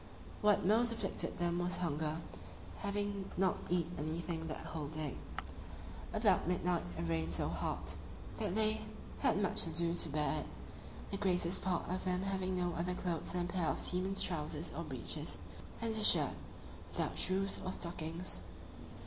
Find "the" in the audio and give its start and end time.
11.11-11.17